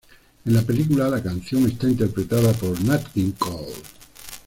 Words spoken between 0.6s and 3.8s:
película la canción está interpretada por Nat King Cole.